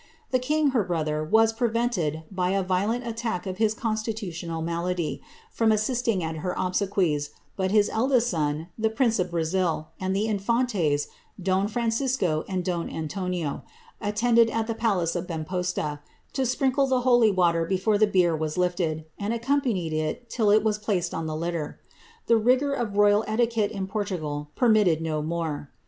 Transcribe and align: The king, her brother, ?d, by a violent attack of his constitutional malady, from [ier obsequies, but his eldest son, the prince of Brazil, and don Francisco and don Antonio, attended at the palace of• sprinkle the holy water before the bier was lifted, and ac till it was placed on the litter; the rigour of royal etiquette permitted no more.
The 0.31 0.39
king, 0.39 0.69
her 0.71 0.83
brother, 0.83 1.23
?d, 1.31 2.21
by 2.31 2.49
a 2.49 2.63
violent 2.63 3.05
attack 3.05 3.45
of 3.45 3.59
his 3.59 3.75
constitutional 3.75 4.63
malady, 4.63 5.21
from 5.51 5.71
[ier 5.71 5.77
obsequies, 6.57 7.29
but 7.55 7.69
his 7.69 7.87
eldest 7.87 8.27
son, 8.27 8.69
the 8.79 8.89
prince 8.89 9.19
of 9.19 9.29
Brazil, 9.29 9.89
and 9.99 10.15
don 11.39 11.67
Francisco 11.67 12.43
and 12.49 12.65
don 12.65 12.89
Antonio, 12.89 13.61
attended 14.01 14.49
at 14.49 14.65
the 14.65 14.73
palace 14.73 15.15
of• 15.15 15.27
sprinkle 16.47 16.87
the 16.87 17.01
holy 17.01 17.29
water 17.31 17.63
before 17.63 17.99
the 17.99 18.07
bier 18.07 18.35
was 18.35 18.57
lifted, 18.57 19.05
and 19.19 19.35
ac 19.35 20.15
till 20.29 20.49
it 20.49 20.63
was 20.63 20.79
placed 20.79 21.13
on 21.13 21.27
the 21.27 21.35
litter; 21.35 21.79
the 22.25 22.37
rigour 22.37 22.73
of 22.73 22.97
royal 22.97 23.23
etiquette 23.27 23.71
permitted 24.55 24.99
no 24.99 25.21
more. 25.21 25.69